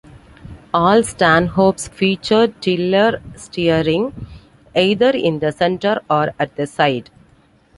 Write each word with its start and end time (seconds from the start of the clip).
All 0.73 1.03
Stanhopes 1.03 1.87
featured 1.87 2.59
tiller 2.59 3.21
steering, 3.35 4.25
either 4.75 5.11
in 5.11 5.37
the 5.37 5.51
center 5.51 6.01
or 6.09 6.33
at 6.39 6.55
the 6.55 6.65
side. 6.65 7.11